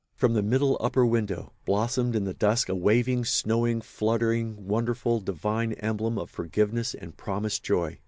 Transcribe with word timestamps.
From 0.15 0.33
the 0.33 0.41
middle 0.41 0.77
upper 0.79 1.05
window 1.05 1.53
blossomed 1.63 2.15
in 2.15 2.23
the 2.23 2.33
dusk 2.33 2.69
a 2.69 2.73
waving, 2.73 3.23
snowy, 3.23 3.81
fluttering, 3.81 4.65
wonderful, 4.67 5.19
divine 5.19 5.73
emblem 5.73 6.17
of 6.17 6.31
forgiveness 6.31 6.95
and 6.95 7.15
promised 7.15 7.61
joy. 7.61 7.99